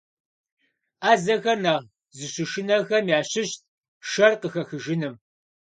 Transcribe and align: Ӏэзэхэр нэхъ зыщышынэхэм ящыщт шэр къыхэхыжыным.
Ӏэзэхэр 1.01 1.57
нэхъ 1.63 1.85
зыщышынэхэм 2.17 3.05
ящыщт 3.19 3.59
шэр 4.09 4.33
къыхэхыжыным. 4.41 5.15